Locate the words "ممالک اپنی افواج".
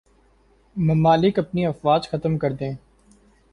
0.75-2.09